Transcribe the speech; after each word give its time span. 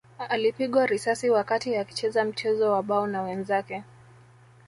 Alipigwa 0.29 0.85
risasi 0.85 1.29
wakati 1.29 1.75
akicheza 1.77 2.25
mchezo 2.25 2.71
wa 2.71 2.83
bao 2.83 3.07
na 3.07 3.21
wenzake 3.21 3.83